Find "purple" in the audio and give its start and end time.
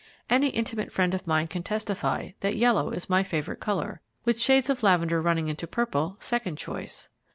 5.67-6.17